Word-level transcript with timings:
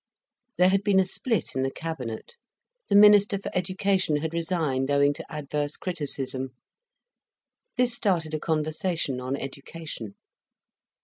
There 0.57 0.69
had 0.69 0.83
been 0.83 0.99
a 0.99 1.05
split 1.05 1.55
in 1.55 1.61
the 1.61 1.69
Cabinet; 1.69 2.35
the 2.89 2.95
minister 2.95 3.37
for 3.37 3.51
Education 3.55 4.15
had 4.17 4.33
resigned 4.33 4.89
owing 4.89 5.13
to 5.13 5.31
adverse 5.31 5.77
criticism. 5.77 6.55
This 7.77 7.93
started 7.93 8.33
a 8.33 8.39
conversation 8.39 9.19
on 9.21 9.35
education. 9.35 10.15